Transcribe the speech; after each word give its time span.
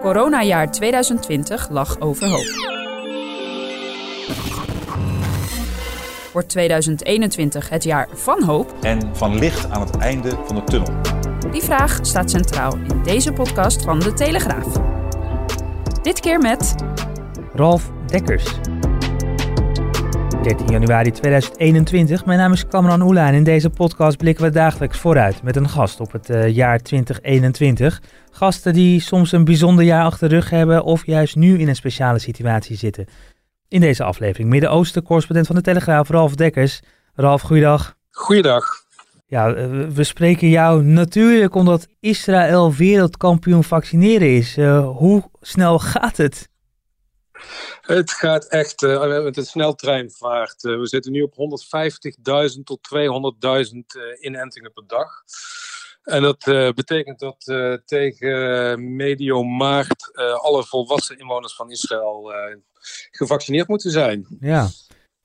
Coronajaar 0.00 0.70
2020 0.70 1.68
lag 1.70 2.00
overhoop. 2.00 2.76
Wordt 6.32 6.48
2021 6.48 7.68
het 7.68 7.84
jaar 7.84 8.08
van 8.12 8.42
hoop? 8.42 8.74
en 8.80 9.16
van 9.16 9.38
licht 9.38 9.70
aan 9.70 9.80
het 9.80 9.96
einde 9.96 10.30
van 10.44 10.56
de 10.56 10.64
tunnel. 10.64 10.92
Die 11.50 11.62
vraag 11.62 11.98
staat 12.02 12.30
centraal 12.30 12.76
in 12.76 13.02
deze 13.02 13.32
podcast 13.32 13.82
van 13.82 13.98
De 13.98 14.12
Telegraaf. 14.12 14.66
Dit 16.02 16.20
keer 16.20 16.38
met 16.38 16.74
Ralf 17.54 17.90
Dekkers. 18.06 18.44
13 20.48 20.66
januari 20.70 21.10
2021. 21.10 22.24
Mijn 22.24 22.38
naam 22.38 22.52
is 22.52 22.66
Kamran 22.66 23.02
Oela 23.02 23.28
en 23.28 23.34
in 23.34 23.44
deze 23.44 23.70
podcast 23.70 24.16
blikken 24.16 24.44
we 24.44 24.50
dagelijks 24.50 24.98
vooruit 24.98 25.42
met 25.42 25.56
een 25.56 25.68
gast 25.68 26.00
op 26.00 26.12
het 26.12 26.30
eh, 26.30 26.54
jaar 26.54 26.78
2021. 26.82 28.02
Gasten 28.30 28.72
die 28.72 29.00
soms 29.00 29.32
een 29.32 29.44
bijzonder 29.44 29.84
jaar 29.84 30.04
achter 30.04 30.28
de 30.28 30.34
rug 30.34 30.50
hebben 30.50 30.84
of 30.84 31.06
juist 31.06 31.36
nu 31.36 31.58
in 31.58 31.68
een 31.68 31.76
speciale 31.76 32.18
situatie 32.18 32.76
zitten. 32.76 33.06
In 33.68 33.80
deze 33.80 34.04
aflevering 34.04 34.48
Midden-Oosten 34.50 35.02
correspondent 35.02 35.46
van 35.46 35.56
de 35.56 35.62
Telegraaf 35.62 36.08
Ralf 36.08 36.34
Dekkers. 36.34 36.80
Ralf, 37.14 37.42
goeiedag. 37.42 37.96
Goeiedag. 38.10 38.64
Ja, 39.26 39.48
eh, 39.54 39.70
we- 39.70 39.92
we 39.92 40.04
spreken 40.04 40.48
jou 40.48 40.82
natuurlijk 40.84 41.54
omdat 41.54 41.86
Israël 42.00 42.72
wereldkampioen 42.74 43.64
vaccineren 43.64 44.36
is. 44.36 44.56
Eh, 44.56 44.88
hoe 44.96 45.22
snel 45.40 45.78
gaat 45.78 46.16
het? 46.16 46.48
Het 47.80 48.10
gaat 48.10 48.44
echt 48.44 48.82
eh, 48.82 49.22
met 49.22 49.36
een 49.36 49.46
sneltreinvaart. 49.46 50.64
Eh, 50.64 50.78
we 50.78 50.86
zitten 50.86 51.12
nu 51.12 51.22
op 51.22 51.34
150.000 51.34 52.64
tot 52.64 52.80
200.000 52.82 53.96
eh, 53.96 54.24
inentingen 54.24 54.72
per 54.72 54.86
dag. 54.86 55.10
En 56.02 56.22
dat 56.22 56.44
betekent 56.74 57.18
dat 57.18 57.44
tegen 57.84 58.96
medio 58.96 59.42
maart 59.42 60.10
alle 60.40 60.64
volwassen 60.64 61.18
inwoners 61.18 61.54
van 61.54 61.70
Israël 61.70 62.32
gevaccineerd 63.10 63.68
moeten 63.68 63.90
zijn. 63.90 64.26
Ja. 64.40 64.68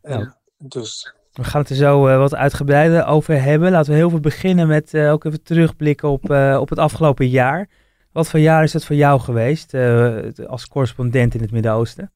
Ja. 0.02 0.38
dus 0.58 1.14
We 1.32 1.44
gaan 1.44 1.62
het 1.62 1.70
er 1.70 1.76
zo 1.76 2.18
wat 2.18 2.36
uitgebreider 2.36 3.06
over 3.06 3.42
hebben. 3.42 3.72
Laten 3.72 3.92
we 3.92 3.98
heel 3.98 4.10
veel 4.10 4.20
beginnen 4.20 4.68
met 4.68 4.96
ook 4.96 5.24
even 5.24 5.44
terugblikken 5.44 6.10
op, 6.10 6.24
op 6.60 6.70
het 6.70 6.80
afgelopen 6.80 7.28
jaar. 7.28 7.70
Wat 8.14 8.28
voor 8.30 8.40
jaar 8.40 8.64
is 8.64 8.74
het 8.74 8.86
voor 8.86 8.96
jou 8.96 9.20
geweest 9.20 9.74
eh, 9.74 10.18
als 10.48 10.68
correspondent 10.68 11.36
in 11.36 11.42
het 11.42 11.52
Midden-Oosten? 11.52 12.12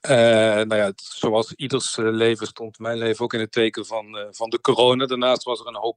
Eh, 0.00 0.14
nou 0.14 0.74
ja, 0.74 0.92
zoals 0.96 1.52
ieders 1.54 1.98
eh, 1.98 2.04
leven 2.10 2.46
stond 2.46 2.78
mijn 2.78 2.98
leven 2.98 3.24
ook 3.24 3.34
in 3.34 3.40
het 3.40 3.52
teken 3.52 3.86
van, 3.86 4.28
van 4.30 4.50
de 4.50 4.60
corona. 4.60 5.06
Daarnaast 5.06 5.42
was 5.42 5.60
er 5.60 5.66
een 5.66 5.76
hoop 5.76 5.96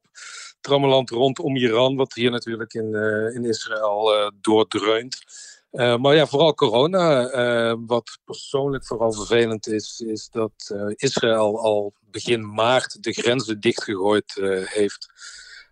trammeland 0.62 1.10
rondom 1.10 1.56
Iran, 1.56 1.96
wat 1.96 2.14
hier 2.14 2.32
natuurlijk 2.32 2.74
in, 2.74 2.94
in 3.34 3.46
Israël 3.46 4.32
doordreunt. 4.42 5.18
Maar 5.72 6.16
ja, 6.16 6.28
vooral 6.28 6.54
corona. 6.54 7.30
Wat 7.86 8.20
persoonlijk 8.26 8.86
vooral 8.86 9.14
vervelend 9.14 9.68
is, 9.68 10.04
is 10.08 10.30
dat 10.30 10.76
Israël 10.96 11.60
al 11.60 11.94
begin 12.02 12.54
maart 12.54 13.04
de 13.04 13.12
grenzen 13.12 13.60
dichtgegooid 13.60 14.34
heeft. 14.66 15.08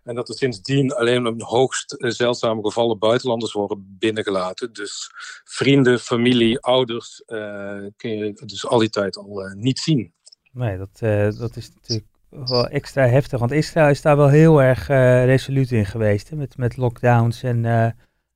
En 0.04 0.14
dat 0.14 0.28
er 0.28 0.34
sindsdien 0.34 0.94
alleen 0.94 1.24
een 1.24 1.42
hoogst 1.42 1.92
eh, 1.92 2.10
zeldzame 2.10 2.62
gevallen 2.62 2.98
buitenlanders 2.98 3.52
worden 3.52 3.96
binnengelaten. 3.98 4.72
Dus 4.72 5.10
vrienden, 5.44 6.00
familie, 6.00 6.60
ouders 6.60 7.22
eh, 7.26 7.84
kun 7.96 8.10
je 8.10 8.32
dus 8.44 8.66
al 8.66 8.78
die 8.78 8.90
tijd 8.90 9.16
al 9.16 9.44
eh, 9.44 9.54
niet 9.54 9.78
zien. 9.78 10.12
Nee, 10.52 10.78
dat, 10.78 10.98
dat 11.38 11.56
is 11.56 11.70
natuurlijk 11.74 12.08
wel 12.28 12.66
extra 12.66 13.06
heftig. 13.06 13.38
Want 13.38 13.52
Israël 13.52 13.88
is 13.88 14.02
daar 14.02 14.16
wel 14.16 14.28
heel 14.28 14.62
erg 14.62 14.86
resoluut 15.26 15.70
in 15.70 15.86
geweest. 15.86 16.28
Hè? 16.28 16.36
Met, 16.36 16.56
met 16.56 16.76
lockdowns 16.76 17.42
en, 17.42 17.64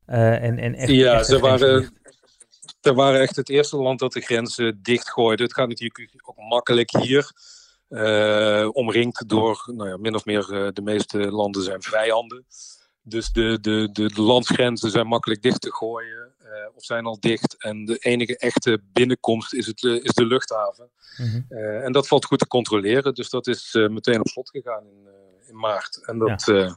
en, 0.06 0.59
en 0.59 0.75
echt. 0.75 0.91
ja, 0.91 1.22
ze 1.22 1.38
waren, 1.38 1.91
ze 2.81 2.94
waren 2.94 3.21
echt 3.21 3.37
het 3.37 3.48
eerste 3.48 3.77
land 3.77 3.98
dat 3.98 4.12
de 4.12 4.21
grenzen 4.21 4.83
dichtgooide. 4.83 5.43
Het 5.43 5.54
gaat 5.54 5.69
natuurlijk 5.69 6.10
ook 6.25 6.48
makkelijk 6.48 6.91
hier. 6.91 7.31
Eh, 7.88 8.69
omringd 8.72 9.28
door, 9.28 9.62
nou 9.74 9.88
ja, 9.88 9.97
min 9.97 10.14
of 10.14 10.24
meer 10.24 10.52
eh, 10.52 10.72
de 10.72 10.82
meeste 10.82 11.19
landen 11.19 11.62
zijn 11.62 11.82
vijanden. 11.82 12.47
Dus 13.02 13.32
de, 13.32 13.58
de, 13.60 13.88
de, 13.92 14.12
de 14.12 14.22
landsgrenzen 14.22 14.91
zijn 14.91 15.06
makkelijk 15.06 15.42
dicht 15.42 15.60
te 15.60 15.72
gooien. 15.72 16.34
eh, 16.38 16.76
of 16.76 16.84
zijn 16.84 17.06
al 17.06 17.20
dicht. 17.20 17.62
En 17.62 17.84
de 17.84 17.97
enige 17.97 18.38
echte 18.38 18.82
binnenkomst 18.92 19.54
is, 19.54 19.66
het, 19.66 19.82
is 19.82 20.14
de 20.14 20.26
luchthaven. 20.26 20.91
Mhm. 21.16 21.52
En 21.58 21.92
dat 21.92 22.08
valt 22.08 22.24
goed 22.24 22.38
te 22.38 22.47
controleren. 22.47 23.14
Dus 23.14 23.30
dat 23.30 23.47
is 23.47 23.70
meteen 23.72 24.20
op 24.20 24.28
slot 24.28 24.50
gegaan 24.50 24.86
in, 24.86 25.08
in 25.48 25.56
maart. 25.56 26.04
En 26.04 26.18
dat, 26.18 26.47
nou, 26.47 26.76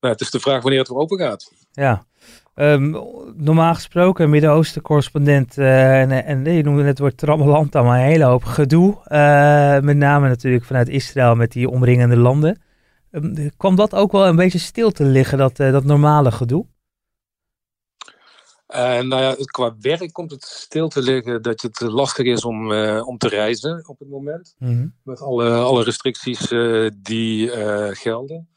het 0.00 0.20
is 0.20 0.30
de 0.30 0.40
vraag 0.40 0.62
wanneer 0.62 0.80
het 0.80 0.88
weer 0.88 0.98
open 0.98 1.18
gaat. 1.18 1.50
Ja. 1.72 2.06
Ehm, 2.54 2.90
normaal 3.36 3.74
gesproken, 3.74 4.30
Midden-Oosten 4.30 4.82
correspondent, 4.82 5.58
eh, 5.58 6.00
en, 6.00 6.10
en 6.10 6.54
je 6.54 6.62
noemde 6.62 6.82
het 6.82 6.98
woord 6.98 7.16
trammeland, 7.16 7.74
allemaal 7.74 7.94
een 7.94 8.00
hele 8.00 8.24
hoop 8.24 8.44
gedoe. 8.44 8.98
Eh, 9.04 9.80
met 9.80 9.96
name 9.96 10.28
natuurlijk 10.28 10.64
vanuit 10.64 10.88
Israël 10.88 11.34
met 11.34 11.52
die 11.52 11.68
omringende 11.68 12.16
landen. 12.16 12.62
Ehm, 13.10 13.48
kwam 13.56 13.76
dat 13.76 13.94
ook 13.94 14.12
wel 14.12 14.26
een 14.26 14.36
beetje 14.36 14.58
stil 14.58 14.90
te 14.90 15.04
liggen, 15.04 15.38
dat, 15.38 15.58
eh, 15.58 15.72
dat 15.72 15.84
normale 15.84 16.32
gedoe? 16.32 16.66
Nou 19.02 19.16
ja, 19.16 19.34
qua 19.44 19.74
werk 19.80 20.12
komt 20.12 20.30
het 20.30 20.42
stil 20.44 20.88
te 20.88 21.02
liggen 21.02 21.42
dat 21.42 21.62
het 21.62 21.80
lastig 21.80 22.26
is 22.26 22.44
om, 22.44 22.72
om 23.02 23.18
te 23.18 23.28
reizen 23.28 23.88
op 23.88 23.98
het 23.98 24.08
moment. 24.08 24.54
Mhm. 24.58 24.86
Met 25.02 25.20
alle, 25.20 25.50
alle 25.50 25.82
restricties 25.82 26.48
die 27.02 27.48
gelden. 27.94 28.51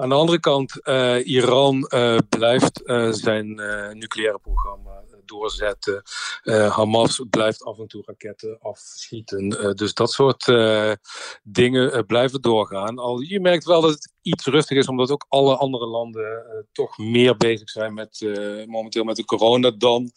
Aan 0.00 0.08
de 0.08 0.14
andere 0.14 0.40
kant, 0.40 0.82
eh, 0.82 1.26
Iran 1.26 1.86
eh, 1.86 2.18
blijft 2.28 2.82
eh, 2.82 3.08
zijn 3.10 3.46
nucleaire 3.98 4.38
programma 4.38 5.02
doorzetten. 5.24 6.02
Hamas 6.68 7.22
blijft 7.30 7.62
af 7.62 7.78
en 7.78 7.86
toe 7.86 8.02
raketten 8.06 8.58
afschieten. 8.60 9.74
Dus 9.76 9.94
dat 9.94 10.12
soort 10.12 10.44
dingen 11.42 12.06
blijven 12.06 12.40
doorgaan. 12.40 12.98
Al, 12.98 13.20
je 13.20 13.40
merkt 13.40 13.64
wel 13.64 13.80
dat 13.80 13.90
het 13.90 14.12
iets 14.22 14.46
rustig 14.46 14.78
is, 14.78 14.88
omdat 14.88 15.10
ook 15.10 15.26
alle 15.28 15.56
andere 15.56 15.86
landen 15.86 16.44
toch 16.72 16.98
meer 16.98 17.36
bezig 17.36 17.70
zijn 17.70 17.94
met, 17.94 18.26
momenteel 18.66 19.04
met 19.04 19.16
de 19.16 19.24
corona 19.24 19.70
dan 19.70 20.10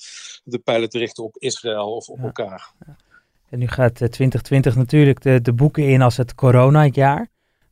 de 0.44 0.60
pijlen 0.60 0.90
te 0.90 0.98
richten 0.98 1.24
op 1.24 1.38
Israël 1.38 1.96
of 1.96 2.08
op 2.08 2.18
Ja. 2.18 2.24
elkaar. 2.24 2.74
En 3.52 3.60
nu 3.60 3.68
gaat 3.68 4.02
eh, 4.02 4.08
2020 4.08 4.76
natuurlijk 4.76 5.22
de, 5.22 5.42
de 5.42 5.54
boeken 5.54 5.88
in 5.88 6.02
als 6.02 6.18
het 6.18 6.36
coronajaar. 6.36 7.30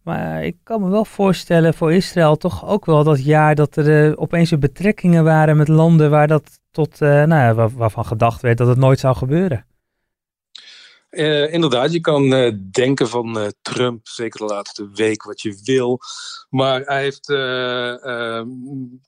Maar 0.09 0.43
ik 0.43 0.55
kan 0.63 0.81
me 0.81 0.89
wel 0.89 1.05
voorstellen 1.05 1.73
voor 1.73 1.93
Israël 1.93 2.35
toch 2.35 2.67
ook 2.67 2.85
wel 2.85 3.03
dat 3.03 3.23
jaar 3.23 3.55
dat 3.55 3.75
er 3.75 4.09
eh, 4.09 4.13
opeens 4.15 4.57
betrekkingen 4.57 5.23
waren 5.23 5.57
met 5.57 5.67
landen 5.67 6.09
waar 6.09 6.27
dat 6.27 6.59
tot, 6.71 7.01
eh, 7.01 7.23
nou 7.23 7.53
waar- 7.53 7.69
waarvan 7.69 8.05
gedacht 8.05 8.41
werd 8.41 8.57
dat 8.57 8.67
het 8.67 8.77
nooit 8.77 8.99
zou 8.99 9.15
gebeuren. 9.15 9.65
Eh, 11.09 11.53
inderdaad, 11.53 11.91
je 11.91 11.99
kan 11.99 12.33
eh, 12.33 12.51
denken 12.71 13.07
van 13.07 13.39
eh, 13.39 13.47
Trump, 13.61 14.07
zeker 14.07 14.39
de 14.39 14.53
laatste 14.53 14.89
week, 14.93 15.23
wat 15.23 15.41
je 15.41 15.61
wil. 15.63 15.99
Maar 16.49 16.81
hij 16.81 17.01
heeft 17.01 17.27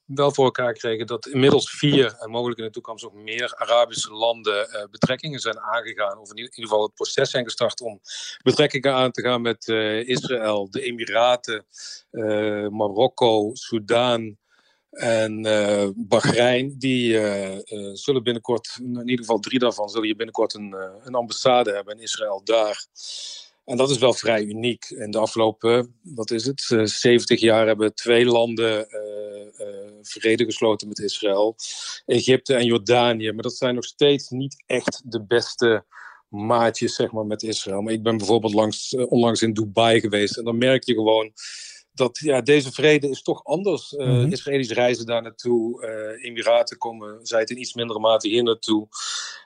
wel 0.05 0.31
voor 0.31 0.45
elkaar 0.45 0.73
gekregen 0.73 1.07
dat 1.07 1.27
inmiddels 1.27 1.71
vier 1.71 2.15
en 2.19 2.29
mogelijk 2.29 2.59
in 2.59 2.65
de 2.65 2.71
toekomst 2.71 3.05
ook 3.05 3.13
meer 3.13 3.55
Arabische 3.55 4.13
landen 4.13 4.87
betrekkingen 4.91 5.39
zijn 5.39 5.59
aangegaan. 5.59 6.17
Of 6.17 6.29
in 6.29 6.37
ieder 6.37 6.53
geval 6.53 6.83
het 6.83 6.93
proces 6.93 7.29
zijn 7.29 7.43
gestart 7.43 7.81
om 7.81 7.99
betrekkingen 8.43 8.93
aan 8.93 9.11
te 9.11 9.21
gaan 9.21 9.41
met 9.41 9.67
Israël, 10.05 10.69
de 10.69 10.81
Emiraten, 10.81 11.65
Marokko, 12.69 13.49
Soudaan. 13.53 14.37
En 14.91 15.45
eh 15.45 15.87
Bahrein, 15.95 16.75
die 16.77 17.17
eh, 17.17 17.53
eh, 17.53 17.93
zullen 17.93 18.23
binnenkort, 18.23 18.77
in 18.81 18.99
ieder 18.99 19.25
geval 19.25 19.39
drie 19.39 19.59
daarvan, 19.59 19.89
zullen 19.89 20.05
hier 20.05 20.15
binnenkort 20.15 20.53
een, 20.53 20.75
een 21.03 21.15
ambassade 21.15 21.73
hebben 21.73 21.95
in 21.95 22.03
Israël 22.03 22.41
daar. 22.43 22.85
En 23.65 23.77
dat 23.77 23.89
is 23.89 23.97
wel 23.97 24.13
vrij 24.13 24.43
uniek. 24.43 24.85
In 24.89 25.11
de 25.11 25.17
afgelopen, 25.17 25.99
wat 26.01 26.31
is 26.31 26.45
het, 26.45 26.67
eh, 26.69 26.85
70 26.85 27.39
jaar 27.39 27.67
hebben 27.67 27.95
twee 27.95 28.25
landen 28.25 28.87
vrede 30.01 30.45
gesloten 30.45 30.87
met 30.87 30.99
Israël. 30.99 31.55
Egypte 32.05 32.55
en 32.55 32.65
Jordanië. 32.65 33.31
Maar 33.31 33.43
dat 33.43 33.57
zijn 33.57 33.75
nog 33.75 33.83
steeds 33.83 34.29
niet 34.29 34.63
echt 34.65 35.01
de 35.05 35.23
beste 35.23 35.85
maatjes 36.29 36.95
zeg 36.95 37.11
maar, 37.11 37.25
met 37.25 37.43
Israël. 37.43 37.81
Maar 37.81 37.93
ik 37.93 38.03
ben 38.03 38.17
bijvoorbeeld 38.17 38.53
langs, 38.53 38.95
onlangs 38.95 39.41
in 39.41 39.53
Dubai 39.53 39.99
geweest. 39.99 40.37
En 40.37 40.43
dan 40.43 40.57
merk 40.57 40.83
je 40.83 40.93
gewoon 40.93 41.31
dat 41.93 42.17
ja, 42.17 42.41
deze 42.41 42.71
vrede 42.71 43.09
is 43.09 43.21
toch 43.21 43.43
anders. 43.43 43.91
Uh. 43.91 44.31
Israëli's 44.31 44.71
reizen 44.71 45.05
daar 45.05 45.21
naartoe, 45.21 45.85
eh, 45.85 46.25
Emiraten 46.25 46.77
komen, 46.77 47.19
zij 47.21 47.39
het 47.39 47.49
in 47.49 47.59
iets 47.59 47.73
mindere 47.73 47.99
mate 47.99 48.27
hier 48.27 48.43
naartoe. 48.43 48.87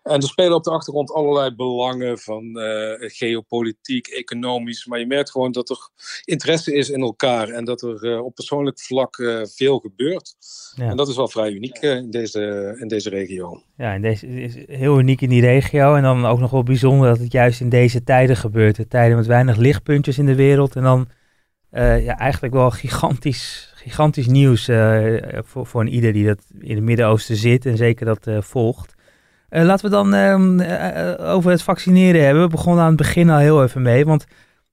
En 0.04 0.16
er 0.16 0.28
spelen 0.28 0.56
op 0.56 0.64
de 0.64 0.72
achtergrond 0.72 1.12
allerlei 1.12 1.56
belangen 1.56 2.20
van 2.20 2.60
eh, 2.60 3.10
geopolitiek, 3.10 4.08
economisch. 4.08 4.86
Maar 4.86 5.00
je 5.00 5.06
merkt 5.06 5.32
gewoon 5.32 5.52
dat 5.52 5.70
er 5.70 5.90
interesse 6.24 6.74
is 6.74 6.90
in 6.90 7.02
elkaar 7.02 7.50
en 7.50 7.66
dat 7.66 7.82
er 7.82 8.22
op 8.22 8.36
persoonlijk 8.36 8.80
vlak 8.80 9.16
veel 9.56 9.80
gebeurt. 9.80 10.36
Ja. 10.76 10.90
En 10.90 10.98
dat 10.98 11.08
is 11.08 11.16
wel 11.16 11.28
vrij 11.28 11.52
uniek 11.52 11.78
in, 11.78 12.12
deze, 12.12 12.76
in 12.80 12.88
deze 12.88 13.10
regio. 13.10 13.62
Ja, 13.78 13.94
en 13.94 14.02
deze 14.02 14.28
is 14.28 14.56
heel 14.68 15.00
uniek 15.00 15.22
in 15.22 15.30
die 15.30 15.42
regio. 15.42 15.96
En 15.96 16.04
dan 16.04 16.26
ook 16.26 16.40
nog 16.40 16.52
wel 16.52 16.64
bijzonder 16.64 17.08
dat 17.08 17.20
het 17.20 17.32
juist 17.32 17.62
in 17.62 17.70
deze 17.70 18.04
tijden 18.04 18.38
gebeurt. 18.38 18.76
De 18.76 18.88
tijden 18.88 19.18
met 19.18 19.26
weinig 19.26 19.58
lichtpuntjes 19.58 20.18
in 20.18 20.26
de 20.26 20.36
wereld. 20.36 20.76
En 20.76 20.84
dan 20.84 21.08
ja, 22.04 22.18
eigenlijk 22.18 22.54
wel 22.54 22.72
gigantisch, 22.72 23.74
gigantisch 23.76 24.28
nieuws 24.28 24.68
eh, 24.68 25.16
voor, 25.44 25.66
voor 25.66 25.82
een 25.82 25.88
ieder 25.94 26.14
die 26.14 26.26
dat 26.26 26.40
in 26.60 26.76
het 26.76 26.84
Midden-Oosten 26.84 27.36
zit 27.36 27.66
en 27.66 27.78
zeker 27.78 28.06
dat 28.06 28.28
eh, 28.28 28.42
volgt. 28.42 28.94
Eh, 29.50 29.64
laten 29.64 29.86
we 29.86 29.92
dan 29.92 30.14
ehm, 30.14 30.60
eh, 30.60 31.12
eh, 31.12 31.34
over 31.34 31.52
het 31.52 31.62
vaccineren 31.62 32.24
hebben. 32.26 32.44
We 32.44 32.50
begonnen 32.50 32.82
aan 32.84 32.88
het 32.90 32.98
begin 32.98 33.30
al 33.30 33.38
heel 33.38 33.64
even 33.64 33.82
mee. 33.82 34.06
Want 34.06 34.26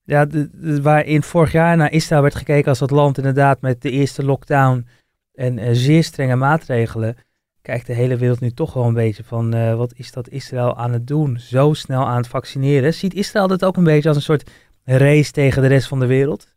ja, 0.05 0.25
de, 0.25 0.51
de- 0.53 0.83
waar 0.83 1.05
in 1.05 1.23
vorig 1.23 1.53
jaar 1.53 1.77
naar 1.77 1.93
Israël 1.93 2.23
werd 2.23 2.35
gekeken 2.35 2.69
als 2.69 2.79
dat 2.79 2.91
land 2.91 3.17
inderdaad 3.17 3.61
met 3.61 3.83
de 3.83 3.91
eerste 3.91 4.25
lockdown 4.25 4.87
en 5.35 5.59
eh, 5.59 5.69
zeer 5.73 6.05
strenge 6.05 6.37
maatregelen 6.37 7.17
kijkt 7.63 7.87
de 7.87 7.93
hele 7.93 8.17
wereld 8.17 8.41
nu 8.41 8.51
toch 8.51 8.73
wel 8.73 8.85
een 8.85 8.95
beetje 8.95 9.25
van 9.25 9.55
eh, 9.55 9.75
wat 9.75 9.93
is 9.97 10.13
dat 10.13 10.29
Israël 10.29 10.77
aan 10.77 10.93
het 10.93 11.07
doen? 11.07 11.39
Zo 11.39 11.73
snel 11.73 12.07
aan 12.07 12.17
het 12.17 12.29
vaccineren. 12.29 12.95
Ziet 12.95 13.15
Israël 13.15 13.49
dat 13.49 13.65
ook 13.65 13.77
een 13.77 13.85
beetje 13.85 14.09
als 14.09 14.17
een 14.17 14.23
soort 14.23 14.51
race 14.85 15.31
tegen 15.33 15.63
de 15.63 15.69
rest 15.69 15.89
van 15.89 16.01
de 16.01 16.07
wereld? 16.07 16.52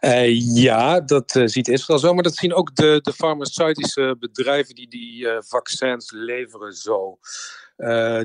Eh, 0.00 0.54
ja, 0.54 1.00
dat 1.00 1.36
eh, 1.36 1.42
ziet 1.46 1.68
Israël 1.68 1.98
zo, 1.98 2.14
maar 2.14 2.22
dat 2.22 2.36
zien 2.36 2.54
ook 2.54 2.74
de, 2.74 2.98
de 3.02 3.12
farmaceutische 3.12 4.16
bedrijven 4.18 4.74
die 4.74 4.88
die 4.88 5.28
eh, 5.28 5.36
vaccins 5.40 6.10
leveren 6.10 6.72
zo. 6.72 7.18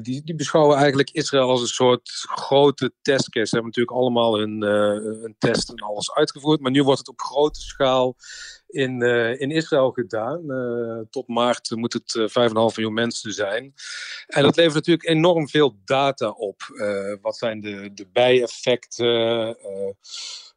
Die, 0.02 0.22
die 0.24 0.36
beschouwen 0.36 0.78
eigenlijk 0.78 1.10
Israël 1.10 1.50
als 1.50 1.62
een 1.62 1.68
soort 1.68 2.10
grote 2.30 2.94
testcase. 3.02 3.46
Ze 3.48 3.56
hebben 3.56 3.72
natuurlijk 3.76 3.98
allemaal 3.98 4.40
hun, 4.40 5.36
test 5.38 5.70
en 5.70 5.76
alles 5.76 6.14
uitgevoerd, 6.14 6.60
maar 6.60 6.72
nu 6.72 6.84
wordt 6.84 7.00
het 7.00 7.08
op 7.08 7.22
grote 7.22 7.62
schaal 7.62 8.16
in, 8.70 9.02
in 9.40 9.52
Israël 9.52 9.92
gedaan. 9.92 10.52
Eh, 10.52 11.00
tot 11.10 11.28
maart 11.28 11.72
moet 11.76 11.94
het 11.94 12.16
eh, 12.16 12.48
5,5 12.48 12.54
miljoen 12.54 12.94
mensen 12.94 13.34
zijn. 13.34 13.74
En 14.28 14.44
dat 14.44 14.56
levert 14.56 14.76
natuurlijk 14.76 15.10
enorm 15.10 15.50
veel 15.50 15.76
data 15.86 16.30
op. 16.30 16.62
Wat 17.22 17.38
zijn 17.38 17.60
de, 17.60 17.90
de 17.94 18.08
bijeffecten? 18.14 19.58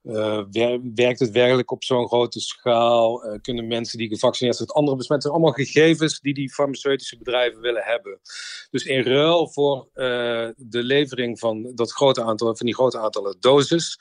Eh, 0.02 0.42
wer- 0.50 0.80
werkt 0.94 1.20
het 1.20 1.30
werkelijk 1.30 1.70
op 1.70 1.84
zo'n 1.84 2.06
grote 2.06 2.40
schaal? 2.40 3.24
Eh, 3.24 3.40
kunnen 3.40 3.66
mensen 3.66 3.98
die 3.98 4.08
gevaccineerd 4.08 4.56
zijn 4.56 4.68
andere 4.68 4.96
besmetten? 4.96 5.30
Zijn 5.30 5.42
allemaal 5.42 5.64
gegevens 5.64 6.20
die 6.20 6.34
die 6.34 6.52
farmaceutische 6.52 7.18
bedrijven 7.18 7.60
willen 7.60 7.82
hebben. 7.84 8.20
Dus 8.70 8.84
in 8.84 9.02
ruil 9.02 9.48
voor 9.48 9.88
eh, 9.92 10.04
de 10.56 10.82
levering 10.82 11.38
van, 11.38 11.72
dat 11.74 11.92
grote 11.92 12.22
aantal, 12.22 12.56
van 12.56 12.66
die 12.66 12.74
grote 12.74 12.98
aantallen 12.98 13.36
doses, 13.40 13.98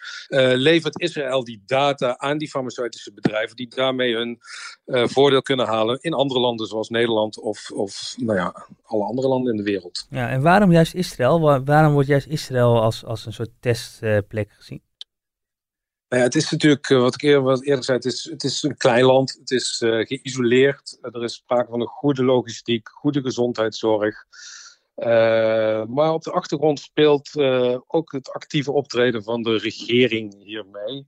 levert 0.53 0.99
Israël 1.01 1.43
die 1.43 1.63
data 1.65 2.17
aan 2.17 2.37
die 2.37 2.49
farmaceutische 2.49 3.13
bedrijven, 3.13 3.55
die 3.55 3.67
daarmee 3.67 4.15
hun 4.15 4.37
voordeel 4.85 5.41
kunnen 5.41 5.65
halen 5.65 5.99
in 6.01 6.13
andere 6.13 6.39
landen 6.39 6.67
zoals 6.67 6.89
Nederland 6.89 7.39
of, 7.39 7.71
of 7.71 8.13
nou 8.17 8.37
ja, 8.37 8.65
alle 8.83 9.03
andere 9.03 9.27
landen 9.27 9.51
in 9.51 9.57
de 9.57 9.63
wereld. 9.71 10.05
Ja, 10.09 10.29
en 10.29 10.41
waarom 10.41 10.71
juist 10.71 10.93
Israël? 10.93 11.39
Wa- 11.41 11.63
waarom 11.63 11.93
wordt 11.93 12.07
juist 12.07 12.27
Israël 12.27 12.81
als, 12.81 13.05
als 13.05 13.25
een 13.25 13.33
soort 13.33 13.51
testplek 13.59 14.51
gezien? 14.51 14.81
Nou 16.11 16.23
ja, 16.23 16.29
het 16.29 16.37
is 16.37 16.51
natuurlijk, 16.51 16.89
eh, 16.89 16.99
wat 16.99 17.13
ik 17.13 17.21
eerder, 17.21 17.41
wat 17.41 17.63
eerder 17.63 17.83
zei, 17.83 17.97
het 17.97 18.05
is, 18.05 18.23
het 18.23 18.43
is 18.43 18.63
een 18.63 18.77
klein 18.77 19.03
land. 19.03 19.37
Het 19.39 19.51
is 19.51 19.81
eh, 19.81 20.05
geïsoleerd. 20.05 20.97
Eh, 21.01 21.15
er 21.15 21.23
is 21.23 21.33
sprake 21.33 21.69
van 21.69 21.81
een 21.81 21.87
goede 21.87 22.23
logistiek, 22.23 22.89
goede 22.89 23.21
gezondheidszorg. 23.21 24.25
Maar 25.87 26.13
op 26.13 26.23
de 26.23 26.31
achtergrond 26.31 26.79
speelt 26.79 27.37
ook 27.87 28.11
het 28.11 28.31
actieve 28.31 28.71
optreden 28.71 29.23
van 29.23 29.43
de 29.43 29.57
regering 29.57 30.43
hiermee. 30.43 31.07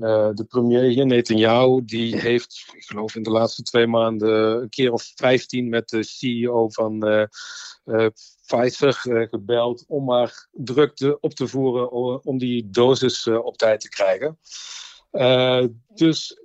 Eh, 0.00 0.30
de 0.34 0.44
premier 0.44 1.06
Netanyahu, 1.06 1.84
die 1.84 2.16
heeft, 2.16 2.72
ik 2.74 2.84
geloof 2.84 3.14
in 3.14 3.22
de 3.22 3.30
laatste 3.30 3.62
twee 3.62 3.86
maanden, 3.86 4.62
een 4.62 4.68
keer 4.68 4.92
of 4.92 5.12
vijftien 5.14 5.68
met 5.68 5.88
de 5.88 6.02
CEO 6.02 6.68
van 6.68 7.02
eh, 7.02 7.24
eh, 7.84 8.06
Pfizer 8.46 9.28
gebeld 9.30 9.84
om 9.88 10.04
maar 10.04 10.48
druk 10.52 10.94
te, 10.94 11.20
op 11.20 11.34
te 11.34 11.48
voeren 11.48 11.92
om 12.24 12.38
die 12.38 12.70
dosis 12.70 13.26
op 13.26 13.56
tijd 13.56 13.80
te 13.80 13.88
krijgen. 13.88 14.38
Dus 15.94 16.40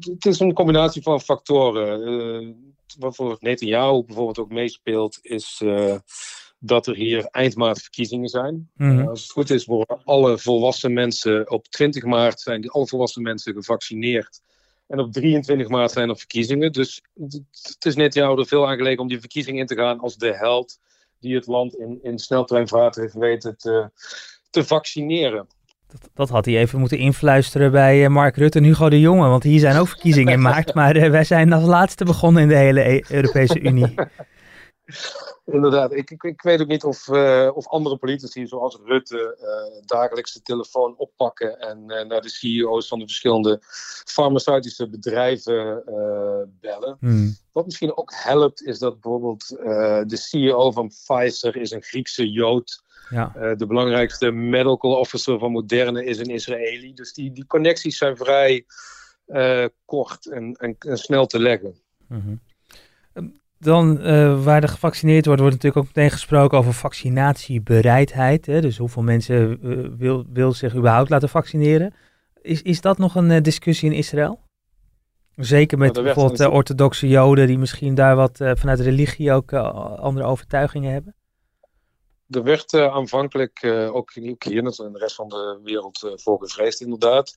het 0.00 0.26
is 0.26 0.40
een 0.40 0.52
combinatie 0.52 1.02
van 1.02 1.20
factoren. 1.20 2.74
Wat 2.98 3.16
voor 3.16 3.36
Netanyahu 3.40 4.04
bijvoorbeeld 4.04 4.38
ook 4.38 4.52
meespeelt, 4.52 5.18
is 5.22 5.62
dat 6.62 6.86
er 6.86 6.94
hier 6.94 7.24
eind 7.24 7.56
maart 7.56 7.80
verkiezingen 7.80 8.28
zijn. 8.28 8.70
Mhm. 8.76 8.98
Uh, 8.98 9.08
als 9.08 9.22
het 9.22 9.30
goed 9.30 9.50
is, 9.50 9.64
worden 9.64 10.00
alle 10.04 10.38
volwassen 10.38 10.92
mensen 10.92 11.50
op 11.50 11.66
20 11.68 12.04
maart 12.04 12.40
zijn 12.40 12.60
die 12.60 12.70
alle 12.70 12.86
volwassen 12.86 13.22
mensen 13.22 13.54
gevaccineerd. 13.54 14.40
En 14.86 14.98
op 14.98 15.12
23 15.12 15.68
maart 15.68 15.90
zijn 15.90 16.08
er 16.08 16.16
verkiezingen. 16.16 16.72
Dus 16.72 17.02
het 17.62 17.84
is 17.84 17.94
net 17.94 18.14
jou 18.14 18.38
er 18.38 18.46
veel 18.46 18.68
aan 18.68 18.76
gelegen 18.76 19.00
om 19.00 19.08
die 19.08 19.20
verkiezingen 19.20 19.60
in 19.60 19.66
te 19.66 19.74
gaan 19.74 20.00
als 20.00 20.16
de 20.16 20.36
held 20.36 20.78
die 21.20 21.34
het 21.34 21.46
land 21.46 21.74
in, 21.74 21.98
in 22.02 22.18
sneltreinvaart 22.18 22.96
heeft 22.96 23.14
weten 23.14 23.56
te, 23.56 23.90
te 24.50 24.64
vaccineren. 24.64 25.46
Dat, 25.86 26.10
dat 26.14 26.28
had 26.28 26.44
hij 26.44 26.56
even 26.56 26.78
moeten 26.78 26.98
influisteren 26.98 27.70
bij 27.70 28.04
eh, 28.04 28.10
Mark 28.10 28.36
Rutte 28.36 28.58
en 28.58 28.64
Hugo 28.64 28.88
de 28.88 29.00
Jonge. 29.00 29.28
Want 29.28 29.42
hier 29.42 29.60
zijn 29.60 29.76
ook 29.76 29.88
verkiezingen 29.88 30.32
in 30.32 30.40
maart. 30.40 30.74
Maar 30.80 30.96
eh, 30.96 31.10
wij 31.10 31.24
zijn 31.24 31.52
als 31.52 31.64
laatste 31.64 32.04
begonnen 32.04 32.42
in 32.42 32.48
de 32.48 32.56
hele 32.56 32.88
E- 32.88 33.02
Europese 33.08 33.60
Unie. 33.60 33.94
Inderdaad, 35.44 35.92
ik, 35.92 36.10
ik, 36.10 36.22
ik 36.22 36.42
weet 36.42 36.60
ook 36.60 36.66
niet 36.66 36.84
of, 36.84 37.08
eh, 37.08 37.50
of 37.54 37.68
andere 37.68 37.96
politici 37.96 38.46
zoals 38.46 38.78
Rutte 38.84 39.36
eh, 39.40 39.86
dagelijks 39.86 40.32
de 40.32 40.42
telefoon 40.42 40.94
oppakken 40.96 41.58
en 41.58 41.90
eh, 41.90 42.06
naar 42.06 42.20
de 42.20 42.28
CEO's 42.28 42.88
van 42.88 42.98
de 42.98 43.04
verschillende 43.04 43.58
farmaceutische 44.04 44.88
bedrijven 44.88 45.82
bellen. 46.60 46.96
Hmm. 47.00 47.36
Wat 47.52 47.64
misschien 47.64 47.96
ook 47.96 48.12
helpt, 48.14 48.62
is 48.62 48.78
dat 48.78 49.00
bijvoorbeeld 49.00 49.48
de 50.08 50.16
CEO 50.16 50.70
van 50.70 50.88
Pfizer 50.88 51.56
is 51.56 51.70
een 51.70 51.82
Griekse 51.82 52.30
Jood. 52.30 52.82
Ja. 53.10 53.54
De 53.54 53.66
belangrijkste 53.66 54.30
medical 54.30 54.98
officer 54.98 55.38
van 55.38 55.52
Moderne 55.52 56.04
is 56.04 56.18
een 56.18 56.30
Israëli. 56.30 56.94
Dus 56.94 57.12
die, 57.12 57.32
die 57.32 57.46
connecties 57.46 57.98
zijn 57.98 58.16
vrij 58.16 58.64
kort 59.84 60.26
en, 60.26 60.54
en, 60.54 60.76
en 60.78 60.98
snel 60.98 61.26
te 61.26 61.38
leggen. 61.38 61.76
Mhm. 62.06 62.34
Dan, 63.62 64.00
eh, 64.00 64.44
waar 64.44 64.62
er 64.62 64.68
gevaccineerd 64.68 65.26
wordt, 65.26 65.40
wordt 65.40 65.54
natuurlijk 65.54 65.86
ook 65.86 65.94
meteen 65.94 66.10
gesproken 66.10 66.58
over 66.58 66.72
vaccinatiebereidheid. 66.72 68.46
Hè? 68.46 68.60
Dus 68.60 68.78
hoeveel 68.78 69.02
mensen 69.02 69.58
eh, 69.62 69.98
wil, 69.98 70.24
wil 70.32 70.52
zich 70.52 70.74
überhaupt 70.74 71.10
laten 71.10 71.28
vaccineren. 71.28 71.94
Is, 72.42 72.62
is 72.62 72.80
dat 72.80 72.98
nog 72.98 73.14
een 73.14 73.30
eh, 73.30 73.42
discussie 73.42 73.90
in 73.90 73.96
Israël? 73.96 74.40
Zeker 75.36 75.78
met 75.78 75.92
Nou, 75.92 76.04
werd 76.04 76.16
bijvoorbeeld 76.16 76.50
orthodoxe 76.50 77.08
joden 77.08 77.46
die 77.46 77.58
misschien 77.58 77.94
daar 77.94 78.16
wat 78.16 78.36
vanuit 78.36 78.80
religie 78.80 79.32
ook 79.32 79.52
andere 79.52 80.26
overtuigingen 80.26 80.92
hebben. 80.92 81.14
Er 82.30 82.42
werd 82.42 82.74
aanvankelijk, 82.74 83.62
eh, 83.62 83.94
ook, 83.94 84.12
ook 84.22 84.44
hier 84.44 84.64
en 84.64 84.92
de 84.92 84.98
rest 84.98 85.14
van 85.14 85.28
de 85.28 85.60
wereld, 85.62 86.02
eh, 86.02 86.12
voor 86.14 86.38
gevreesd 86.38 86.80
inderdaad. 86.80 87.34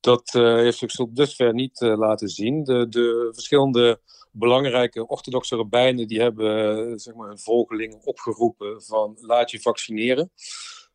Dat 0.00 0.30
heeft 0.32 0.78
zich 0.78 0.90
tot 0.90 1.16
dusver 1.16 1.54
niet 1.54 1.80
laten 1.80 2.28
zien. 2.28 2.64
De, 2.64 2.88
de 2.88 3.30
verschillende 3.32 4.00
belangrijke 4.32 5.06
orthodoxe 5.06 5.56
rabbijnen 5.56 6.06
die 6.06 6.20
hebben 6.20 6.78
eh, 6.88 6.92
zeg 6.96 7.14
maar, 7.14 7.28
hun 7.28 7.38
volgelingen 7.38 8.06
opgeroepen 8.06 8.82
van 8.82 9.18
laat 9.20 9.50
je 9.50 9.60
vaccineren. 9.60 10.30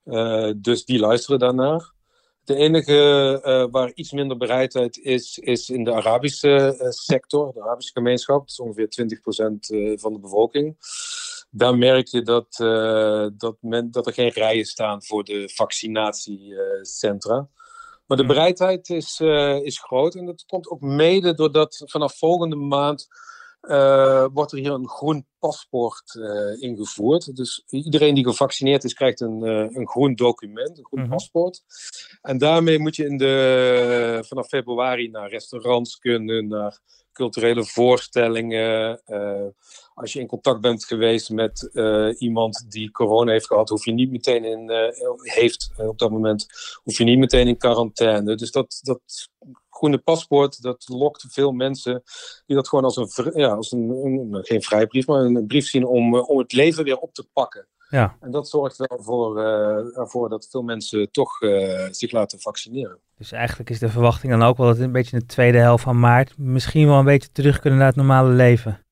Eh, 0.08 0.52
dus 0.58 0.86
die 0.86 1.00
luisteren 1.00 1.40
daarnaar. 1.40 1.96
De 2.44 2.56
enige 2.56 3.40
eh, 3.44 3.66
waar 3.72 3.92
iets 3.94 4.12
minder 4.12 4.38
bereidheid 4.38 4.98
is, 4.98 5.38
is 5.38 5.70
in 5.70 5.84
de 5.84 5.94
Arabische 5.94 6.76
sector, 6.90 7.54
de 7.54 7.62
Arabische 7.62 7.92
gemeenschap. 7.92 8.40
Dat 8.40 8.50
is 8.50 8.60
ongeveer 8.60 8.88
20% 8.88 9.70
eh, 9.70 9.98
van 9.98 10.14
de 10.14 10.20
bevolking. 10.20 10.78
Daar 11.50 11.78
merk 11.78 12.08
je 12.08 12.22
dat, 12.22 12.56
dat, 13.38 13.58
men, 13.62 13.92
dat 13.92 14.08
er 14.08 14.14
geen 14.14 14.30
rijen 14.30 14.66
staan 14.66 15.04
voor 15.04 15.24
de 15.24 15.50
vaccinatiecentra. 15.54 17.50
Maar 18.08 18.18
de 18.18 18.24
Hmm. 18.24 18.34
bereidheid 18.34 18.90
is, 18.90 19.20
eh, 19.20 19.56
is 19.62 19.80
groot. 19.80 20.16
En 20.16 20.26
dat 20.26 20.44
komt 20.46 20.70
ook 20.70 20.82
mede 20.82 21.34
doordat 21.34 21.84
vanaf 21.86 22.18
volgende 22.18 22.56
maand 22.56 23.08
wordt 24.34 24.52
er 24.52 24.58
hier 24.58 24.72
een 24.72 24.90
groen 24.90 25.26
paspoort 25.40 26.20
ingevoerd. 26.60 27.36
Dus 27.36 27.64
iedereen 27.68 28.16
die 28.16 28.24
gevaccineerd 28.24 28.84
is, 28.84 28.94
krijgt 28.94 29.22
een, 29.22 29.42
een 29.78 29.88
groen 29.88 30.16
document, 30.16 30.78
een 30.78 30.86
groen 30.86 31.02
mhm. 31.02 31.10
paspoort. 31.10 31.62
En 32.22 32.38
daarmee 32.38 32.80
moet 32.80 32.96
je 32.96 33.06
in 33.06 33.18
de, 33.18 34.24
vanaf 34.28 34.48
februari 34.48 35.10
naar 35.10 35.30
restaurants 35.30 35.98
kunnen, 35.98 36.48
naar 36.48 36.80
culturele 37.12 37.66
voorstellingen. 37.66 39.02
Als 39.94 40.14
je 40.14 40.20
in 40.20 40.28
contact 40.28 40.62
bent 40.62 40.86
geweest 40.86 41.30
met 41.30 41.70
iemand 42.18 42.66
die 42.72 42.92
corona 42.92 43.32
heeft 43.32 43.48
gehad, 43.48 43.70
hoef 43.70 43.86
je 43.86 43.92
niet 43.92 44.12
meteen 44.12 44.44
in, 44.44 44.72
heeft 45.22 45.70
op 45.78 46.00
dat 46.00 46.12
moment, 46.12 46.46
hoef 46.84 46.98
je 46.98 47.04
niet 47.04 47.20
meteen 47.20 47.48
in 47.48 47.58
quarantaine. 47.58 48.36
Dus 48.36 48.52
dat, 48.52 48.80
dat 48.84 49.02
groene 49.78 49.98
paspoort, 49.98 50.62
dat 50.62 50.86
lokt 50.88 51.26
veel 51.30 51.52
mensen 51.52 52.04
die 52.46 52.56
dat 52.56 52.68
gewoon 52.68 52.84
als 52.84 52.96
een, 52.96 53.32
ja, 53.34 53.54
als 53.54 53.72
een, 53.72 53.90
een 53.90 54.46
geen 54.46 54.62
vrijbrief, 54.62 55.08
maar 55.08 55.20
een 55.20 55.48
brief 55.48 55.68
zien 55.68 55.86
om, 55.86 56.16
om 56.16 56.38
het 56.38 56.54
leven 56.54 56.84
weer 56.84 56.98
op 56.98 57.14
te 57.14 57.28
pakken. 57.34 57.68
Ja. 57.90 58.18
En 58.20 58.32
dat 58.32 58.50
zorgt 58.50 58.78
wel 58.78 58.98
voor, 59.02 59.38
uh, 59.38 59.98
ervoor 59.98 60.30
dat 60.30 60.48
veel 60.50 60.62
mensen 60.62 61.12
toch 61.12 61.42
uh, 61.42 61.88
zich 61.92 62.12
laten 62.12 62.40
vaccineren. 62.40 63.00
Dus 63.18 63.32
eigenlijk 63.32 63.70
is 63.70 63.80
de 63.80 63.90
verwachting 63.90 64.32
dan 64.32 64.44
ook 64.44 64.58
wel 64.58 64.68
dat 64.68 64.78
een 64.78 64.92
beetje 64.92 65.16
in 65.16 65.20
de 65.20 65.34
tweede 65.34 65.58
helft 65.58 65.84
van 65.84 66.00
maart 66.00 66.38
misschien 66.38 66.88
wel 66.88 66.98
een 66.98 67.06
beetje 67.06 67.32
terug 67.32 67.60
kunnen 67.60 67.80
naar 67.80 67.88
het 67.88 67.98
normale 67.98 68.30
leven. 68.30 68.86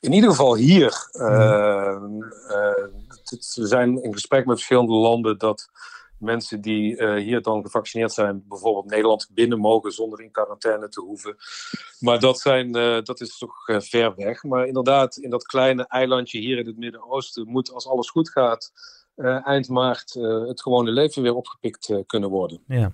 In 0.00 0.12
ieder 0.12 0.30
geval 0.30 0.54
hier. 0.54 1.08
Uh, 1.12 2.02
we 3.54 3.66
zijn 3.66 4.02
in 4.02 4.12
gesprek 4.12 4.46
met 4.46 4.56
verschillende 4.56 4.92
landen 4.92 5.38
dat 5.38 5.68
mensen 6.18 6.60
die 6.60 6.96
uh, 6.96 7.14
hier 7.14 7.42
dan 7.42 7.62
gevaccineerd 7.62 8.12
zijn, 8.12 8.44
bijvoorbeeld 8.48 8.90
Nederland 8.90 9.28
binnen 9.30 9.58
mogen 9.58 9.92
zonder 9.92 10.20
in 10.20 10.30
quarantaine 10.30 10.88
te 10.88 11.00
hoeven. 11.00 11.36
Maar 11.98 12.20
dat, 12.20 12.40
zijn, 12.40 12.76
uh, 12.76 13.02
dat 13.02 13.20
is 13.20 13.38
toch 13.38 13.68
uh, 13.68 13.80
ver 13.80 14.14
weg. 14.16 14.42
Maar 14.42 14.66
inderdaad, 14.66 15.16
in 15.16 15.30
dat 15.30 15.46
kleine 15.46 15.86
eilandje 15.86 16.38
hier 16.38 16.58
in 16.58 16.66
het 16.66 16.76
Midden-Oosten 16.76 17.48
moet, 17.48 17.72
als 17.72 17.86
alles 17.86 18.10
goed 18.10 18.30
gaat, 18.30 18.72
eind 19.44 19.68
maart 19.68 20.14
het 20.48 20.62
gewone 20.62 20.90
leven 20.90 21.22
weer 21.22 21.34
opgepikt 21.34 22.02
kunnen 22.06 22.30
worden. 22.30 22.60
Ja. 22.66 22.92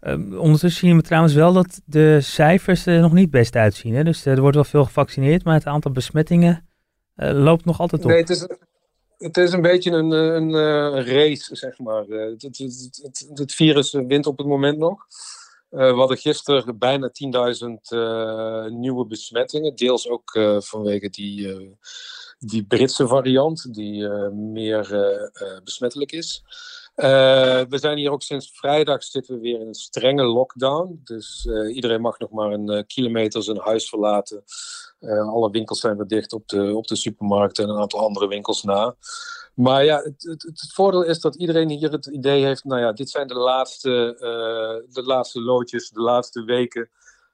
Um, 0.00 0.38
ondertussen 0.38 0.86
zien 0.86 0.96
we 0.96 1.02
trouwens 1.02 1.34
wel 1.34 1.52
dat 1.52 1.80
de 1.84 2.20
cijfers 2.20 2.86
er 2.86 3.00
nog 3.00 3.12
niet 3.12 3.30
best 3.30 3.56
uitzien. 3.56 3.94
Hè? 3.94 4.04
Dus 4.04 4.24
er 4.26 4.40
wordt 4.40 4.54
wel 4.54 4.64
veel 4.64 4.84
gevaccineerd, 4.84 5.44
maar 5.44 5.54
het 5.54 5.66
aantal 5.66 5.90
besmettingen 5.90 6.68
loopt 7.14 7.64
nog 7.64 7.80
altijd 7.80 8.04
op. 8.04 8.10
Nee, 8.10 8.20
het 8.20 8.30
is, 8.30 8.46
het 9.20 9.36
is 9.36 9.52
een 9.52 9.62
beetje 9.62 9.90
een, 9.90 10.12
eh, 10.12 10.34
een, 10.34 10.54
eh, 10.54 11.06
race, 11.06 11.56
zeg 11.56 11.78
maar. 11.78 12.08
Eh, 12.08 12.30
het, 12.30 12.42
het, 12.42 12.58
het, 13.02 13.30
het, 13.34 13.52
virus 13.52 13.92
wint 13.92 14.26
op 14.26 14.38
het 14.38 14.46
moment 14.46 14.78
nog. 14.78 15.06
We 15.68 15.84
hadden 15.84 16.18
gisteren 16.18 16.78
bijna 16.78 17.10
10.000 17.12 17.90
uh, 17.90 18.66
nieuwe 18.66 19.06
besmettingen. 19.06 19.74
Deels 19.74 20.08
ook 20.08 20.38
vanwege 20.58 21.08
die, 21.08 21.76
die 22.38 22.64
Britse 22.64 23.06
variant, 23.06 23.74
die 23.74 24.08
meer 24.32 24.88
besmettelijk 25.64 26.12
is. 26.12 26.42
We 27.68 27.78
zijn 27.78 27.98
hier 27.98 28.10
ook 28.10 28.22
sinds 28.22 28.50
vrijdag 28.54 29.04
zitten 29.04 29.34
we 29.34 29.40
weer 29.40 29.60
in 29.60 29.66
een 29.66 29.74
strenge 29.74 30.22
lockdown. 30.22 31.00
Dus 31.04 31.48
iedereen 31.72 32.00
mag 32.00 32.18
nog 32.18 32.30
maar 32.30 32.50
een 32.52 32.86
kilometer 32.86 33.42
zijn 33.42 33.58
huis 33.58 33.88
verlaten. 33.88 34.44
Uh, 35.00 35.28
alle 35.28 35.50
winkels 35.50 35.80
zijn 35.80 35.96
weer 35.96 36.06
dicht 36.06 36.32
op 36.32 36.48
de, 36.48 36.76
op 36.76 36.86
de 36.86 36.96
supermarkten 36.96 37.64
en 37.64 37.70
een 37.70 37.80
aantal 37.80 38.00
andere 38.00 38.28
winkels 38.28 38.62
na. 38.62 38.94
Maar 39.54 39.84
ja, 39.84 39.96
het, 39.96 40.22
het, 40.22 40.42
het, 40.42 40.72
voordeel 40.72 41.04
is 41.04 41.20
dat 41.20 41.36
iedereen 41.36 41.68
hier 41.68 41.92
het 41.92 42.06
idee 42.06 42.44
heeft, 42.44 42.64
nou 42.64 42.80
ja, 42.80 42.92
dit 42.92 43.10
zijn 43.10 43.26
de 43.26 43.34
laatste, 43.34 44.14
uh, 44.14 44.94
de 44.94 45.02
laatste 45.02 45.40
loodjes, 45.40 45.90
de 45.90 46.00
laatste 46.00 46.44
weken 46.44 46.90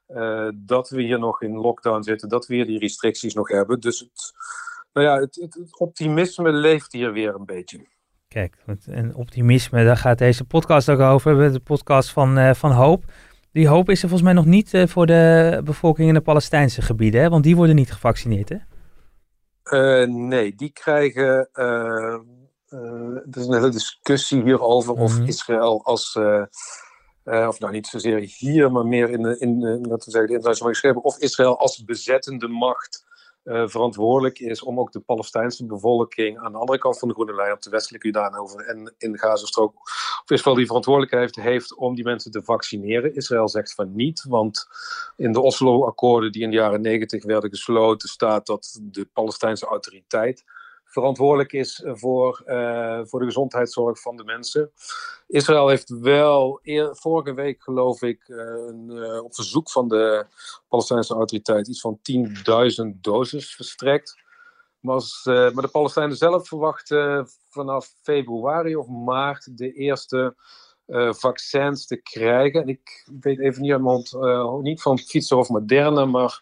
uh, 0.07 0.49
dat 0.55 0.89
we 0.89 1.01
hier 1.01 1.19
nog 1.19 1.41
in 1.41 1.57
lockdown 1.57 2.03
zitten, 2.03 2.29
dat 2.29 2.45
we 2.45 2.55
hier 2.55 2.65
die 2.65 2.79
restricties 2.79 3.33
nog 3.33 3.49
hebben. 3.49 3.79
Dus 3.79 3.99
het, 3.99 4.33
nou 4.93 5.07
ja, 5.07 5.19
het, 5.19 5.35
het 5.35 5.79
optimisme 5.79 6.51
leeft 6.51 6.91
hier 6.91 7.13
weer 7.13 7.35
een 7.35 7.45
beetje. 7.45 7.87
Kijk, 8.37 8.55
en 8.85 9.15
optimisme, 9.15 9.83
daar 9.83 9.97
gaat 9.97 10.17
deze 10.17 10.43
podcast 10.43 10.89
ook 10.89 10.99
over. 10.99 11.51
De 11.51 11.59
podcast 11.59 12.09
van, 12.09 12.55
van 12.55 12.71
Hoop. 12.71 13.03
Die 13.51 13.67
hoop 13.67 13.89
is 13.89 14.01
er 14.01 14.09
volgens 14.09 14.21
mij 14.21 14.33
nog 14.33 14.45
niet 14.45 14.73
uh, 14.73 14.87
voor 14.87 15.05
de 15.05 15.61
bevolking 15.63 16.07
in 16.07 16.13
de 16.13 16.21
Palestijnse 16.21 16.81
gebieden, 16.81 17.21
hè? 17.21 17.29
want 17.29 17.43
die 17.43 17.55
worden 17.55 17.75
niet 17.75 17.91
gevaccineerd, 17.91 18.49
hè? 18.49 18.57
Uh, 20.01 20.07
nee, 20.09 20.55
die 20.55 20.71
krijgen. 20.71 21.49
Er 21.53 22.21
is 23.31 23.47
een 23.47 23.53
hele 23.53 23.69
discussie 23.69 24.43
hierover 24.43 24.91
mm 24.91 24.97
-hmm. 24.97 25.05
of 25.05 25.19
mhm. 25.19 25.27
Israël 25.27 25.83
als. 25.83 26.15
of 27.23 27.59
nou 27.59 27.71
niet 27.71 27.87
zozeer 27.87 28.19
hier, 28.37 28.71
maar 28.71 28.85
meer 28.85 29.09
in, 29.09 29.21
de, 29.21 29.37
in, 29.37 29.59
laten 29.61 30.05
we 30.05 30.11
zeggen, 30.11 30.27
de 30.27 30.33
internationale 30.33 30.73
geschreven. 30.73 31.03
Of 31.03 31.17
Israël 31.17 31.59
als 31.59 31.83
bezettende 31.83 32.47
macht 32.47 33.06
verantwoordelijk 33.47 34.39
is 34.39 34.63
om 34.63 34.79
ook 34.79 34.91
de 34.91 34.99
Palestijnse 34.99 35.65
bevolking 35.65 36.39
aan 36.39 36.51
de 36.51 36.57
andere 36.57 36.79
kant 36.79 36.99
van 36.99 37.07
de 37.07 37.13
Groene 37.13 37.35
Lijn, 37.35 37.51
op 37.51 37.61
de 37.61 37.69
westelijke 37.69 38.07
Jordaanover 38.07 38.65
en 38.65 38.93
in 38.97 39.11
de 39.11 39.17
Gazastrook, 39.17 39.75
of 40.23 40.31
Israël 40.31 40.55
die 40.55 40.65
verantwoordelijkheid 40.65 41.35
heeft 41.35 41.75
om 41.75 41.95
die 41.95 42.03
mensen 42.03 42.31
te 42.31 42.43
vaccineren. 42.43 43.15
Israël 43.15 43.49
zegt 43.49 43.73
van 43.73 43.95
niet, 43.95 44.25
want 44.29 44.67
in 45.15 45.31
de 45.31 45.41
Oslo-akkoorden 45.41 46.31
die 46.31 46.43
in 46.43 46.49
de 46.49 46.55
jaren 46.55 46.81
negentig 46.81 47.23
werden 47.23 47.49
gesloten, 47.49 48.09
staat 48.09 48.45
dat 48.45 48.79
de 48.81 49.05
Palestijnse 49.05 49.65
autoriteit 49.65 50.43
verantwoordelijk 50.97 51.53
is 51.53 51.83
voor, 51.85 52.43
uh, 52.45 52.99
voor 53.03 53.19
de 53.19 53.25
gezondheidszorg 53.25 54.01
van 54.01 54.17
de 54.17 54.23
mensen. 54.23 54.71
Israël 55.27 55.67
heeft 55.67 55.89
wel 55.89 56.59
vorige 56.91 57.33
week, 57.33 57.63
geloof 57.63 58.01
ik, 58.01 58.27
uh, 58.27 58.37
een, 58.67 59.21
op 59.23 59.35
verzoek 59.35 59.71
van 59.71 59.87
de 59.87 60.25
Palestijnse 60.67 61.13
autoriteit 61.13 61.67
iets 61.67 61.81
van 61.81 61.99
10.000 62.01 63.01
doses 63.01 63.55
verstrekt. 63.55 64.15
Maar, 64.79 65.01
maar, 65.23 65.63
de 65.63 65.69
Palestijnen 65.71 66.17
zelf 66.17 66.47
verwachten 66.47 67.27
vanaf 67.49 67.93
februari 68.01 68.75
of 68.75 68.87
maart 68.87 69.57
de 69.57 69.71
eerste 69.71 70.35
vaccins 71.09 71.85
te 71.85 71.95
krijgen. 71.95 72.61
En 72.61 72.67
ik 72.67 73.07
weet 73.19 73.39
even 73.39 73.61
niet, 73.61 73.79
mond, 73.79 74.17
niet 74.61 74.81
van 74.81 74.95
Pfizer 74.95 75.37
of 75.37 75.49
Moderna, 75.49 76.05
maar 76.05 76.41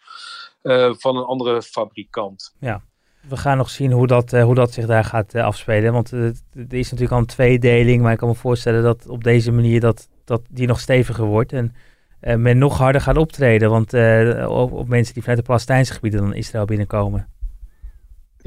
van 0.98 1.16
een 1.16 1.24
andere 1.24 1.62
fabrikant. 1.62 2.54
Ja 2.60 2.82
we 3.28 3.36
gaan 3.36 3.56
nog 3.56 3.70
zien 3.70 3.92
hoe 3.92 4.06
dat, 4.06 4.32
uh, 4.32 4.42
hoe 4.42 4.54
dat 4.54 4.72
zich 4.72 4.86
daar 4.86 5.04
gaat 5.04 5.34
uh, 5.34 5.44
afspelen. 5.44 5.92
Want 5.92 6.10
er 6.10 6.34
is 6.68 6.90
natuurlijk 6.90 7.12
al 7.12 7.18
een 7.18 7.26
tweedeling. 7.26 8.02
Maar 8.02 8.12
ik 8.12 8.18
kan 8.18 8.28
me 8.28 8.34
voorstellen 8.34 8.82
dat 8.82 9.08
op 9.08 9.24
deze 9.24 9.52
manier 9.52 9.80
dat, 9.80 10.08
dat 10.24 10.42
die 10.50 10.66
nog 10.66 10.80
steviger 10.80 11.24
wordt. 11.24 11.52
En 11.52 11.72
men 12.20 12.58
nog 12.58 12.78
harder 12.78 13.00
gaat 13.00 13.16
optreden. 13.16 13.70
Want 13.70 13.94
op, 14.48 14.88
mensen 14.88 15.14
die 15.14 15.22
vanuit 15.22 15.40
de 15.40 15.46
Palestijnse 15.46 15.92
gebieden 15.92 16.20
dan 16.20 16.34
Israël 16.34 16.64
binnenkomen. 16.64 17.28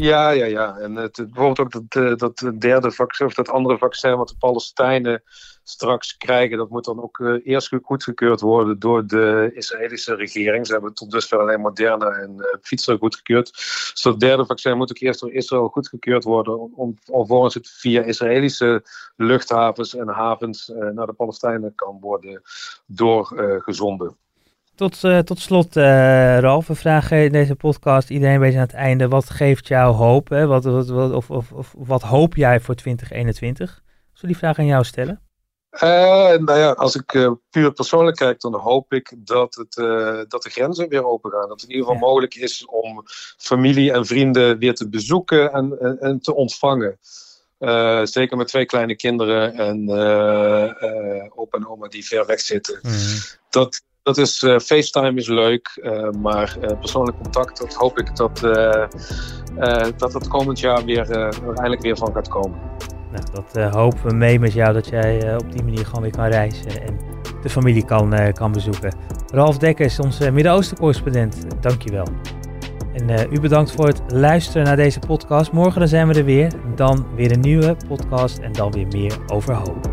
Ja, 0.02 0.30
ja, 0.30 0.46
ja. 0.46 0.78
En 0.78 0.96
het, 0.96 1.16
bijvoorbeeld 1.16 1.60
ook 1.60 1.90
dat, 1.90 2.20
dat 2.20 2.62
derde 2.62 2.92
vaccin, 2.92 3.26
of 3.26 3.34
dat 3.34 3.50
andere 3.50 3.78
vaccin 3.78 4.16
wat 4.16 4.28
de 4.28 4.36
Palestijnen 4.40 5.24
straks 5.64 6.18
krijgen, 6.18 6.58
dat 6.58 6.70
moet 6.70 6.86
dan 6.86 7.02
ook 7.02 7.18
uh, 7.20 7.40
eerst 7.44 7.72
goedgekeurd 7.82 8.42
worden 8.42 8.80
door 8.80 9.08
de 9.08 9.52
Israëlische 9.54 10.16
regering. 10.16 10.66
Ze 10.66 10.72
hebben 10.72 10.94
tot 10.94 11.12
dusver 11.12 11.40
alleen 11.40 11.62
Moderna 11.62 12.10
en 12.10 12.36
uh, 12.38 12.46
Pfizer 12.62 12.98
goedgekeurd. 12.98 13.52
Dus 13.92 14.02
dat 14.02 14.20
derde 14.20 14.46
vaccin 14.46 14.78
moet 14.78 14.90
ook 14.90 15.00
eerst 15.00 15.20
door 15.20 15.34
Israël 15.34 15.68
goedgekeurd 15.68 16.24
worden, 16.24 16.76
om, 16.76 16.98
alvorens 17.12 17.54
het 17.54 17.70
via 17.70 18.04
Israëlische 18.04 18.84
luchthavens 19.16 19.96
en 19.96 20.08
havens 20.08 20.72
naar 20.94 21.06
de 21.06 21.14
Palestijnen 21.14 21.76
kan 21.76 21.98
worden 22.00 22.42
doorgezonden. 22.86 24.18
Tot, 24.80 25.04
uh, 25.04 25.20
tot 25.20 25.40
slot, 25.40 25.76
uh, 25.76 26.40
Ralf, 26.40 26.68
we 26.68 26.76
vragen 26.76 27.24
in 27.24 27.32
deze 27.32 27.56
podcast 27.56 28.10
iedereen 28.10 28.34
een 28.34 28.42
beetje 28.42 28.58
aan 28.58 28.64
het 28.64 28.74
einde. 28.74 29.08
Wat 29.08 29.30
geeft 29.30 29.68
jou 29.68 29.96
hoop? 29.96 30.30
Hè? 30.30 30.46
Wat, 30.46 30.64
wat, 30.64 30.88
wat, 30.88 31.12
of, 31.12 31.30
of, 31.30 31.52
of, 31.52 31.74
wat 31.78 32.02
hoop 32.02 32.36
jij 32.36 32.60
voor 32.60 32.76
2021? 32.76 33.70
Zullen 33.70 33.84
we 34.22 34.28
die 34.28 34.38
vraag 34.38 34.60
aan 34.60 34.66
jou 34.66 34.84
stellen? 34.84 35.22
Uh, 35.72 35.82
nou 36.38 36.60
ja, 36.60 36.72
als 36.72 36.96
ik 36.96 37.14
uh, 37.14 37.32
puur 37.50 37.72
persoonlijk 37.72 38.18
kijk, 38.18 38.42
dan 38.42 38.56
hoop 38.56 38.94
ik 38.94 39.16
dat, 39.18 39.56
het, 39.56 39.78
uh, 39.78 40.22
dat 40.28 40.44
de 40.44 40.50
grenzen 40.50 40.90
weer 40.90 41.06
open 41.06 41.32
gaan. 41.32 41.48
Dat 41.48 41.62
het 41.62 41.70
in 41.70 41.76
ieder 41.76 41.86
geval 41.86 42.08
mogelijk 42.08 42.36
is 42.36 42.66
om 42.66 43.04
familie 43.38 43.92
en 43.92 44.06
vrienden 44.06 44.58
weer 44.58 44.76
te 44.76 44.90
bezoeken 44.90 45.52
en, 45.52 45.80
en, 45.80 46.00
en 46.00 46.20
te 46.20 46.36
ontvangen. 46.36 46.98
zeker 48.08 48.38
met 48.38 48.48
twee 48.48 48.66
kleine 48.66 48.96
kinderen 48.96 49.54
en 49.54 49.90
opa 51.36 51.58
en 51.58 51.68
oma 51.68 51.88
die 51.88 52.06
ver 52.06 52.26
weg 52.26 52.40
zitten. 52.40 52.80
Mm. 52.82 52.92
Dat, 53.50 53.82
dat 54.04 54.18
is, 54.18 54.38
FaceTime 54.38 55.14
is 55.14 55.28
leuk, 55.28 55.90
maar 56.22 56.58
persoonlijk 56.80 57.18
contact, 57.18 57.60
dat 57.60 57.74
hoop 57.74 58.00
ik 58.00 58.16
dat, 58.16 58.40
dat 59.98 60.14
het 60.14 60.28
komend 60.28 60.60
jaar 60.60 60.86
weer, 60.86 61.10
eindelijk 61.44 61.82
weer 61.82 61.98
van 61.98 62.14
gaat 62.14 62.28
komen. 62.28 62.60
Nou, 63.12 63.26
dat 63.52 63.74
hopen 63.74 64.08
we 64.08 64.14
mee 64.14 64.40
met 64.40 64.54
jou, 64.54 64.74
dat 64.74 64.88
jij 64.88 65.36
op 65.38 65.52
die 65.52 65.64
manier 65.64 65.86
gewoon 65.86 66.02
weer 66.02 66.12
kan 66.12 66.26
reizen 66.26 66.82
en 66.82 67.00
de 67.42 67.50
familie 67.50 67.86
kan, 67.86 68.34
kan 68.34 68.52
bezoeken. 68.52 68.96
Ralf 69.28 69.58
Dekkers, 69.58 70.00
onze 70.00 70.32
Midden-Oosten-correspondent, 70.32 71.62
dankjewel. 71.62 72.08
En 72.94 73.34
u 73.34 73.40
bedankt 73.40 73.72
voor 73.72 73.88
het 73.88 74.02
luisteren 74.08 74.64
naar 74.64 74.76
deze 74.76 75.00
podcast. 75.00 75.52
Morgen 75.52 75.80
dan 75.80 75.88
zijn 75.88 76.08
we 76.08 76.14
er 76.14 76.26
weer. 76.26 76.52
Dan 76.76 77.08
weer 77.16 77.32
een 77.32 77.40
nieuwe 77.40 77.76
podcast 77.88 78.38
en 78.38 78.52
dan 78.52 78.72
weer 78.72 78.88
meer 78.88 79.18
over 79.28 79.54
hoop. 79.54 79.89